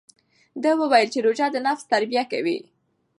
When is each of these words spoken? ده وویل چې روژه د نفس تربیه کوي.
ده 0.63 0.71
وویل 0.81 1.07
چې 1.13 1.19
روژه 1.25 1.47
د 1.51 1.57
نفس 1.67 1.83
تربیه 1.93 2.23
کوي. 2.31 2.57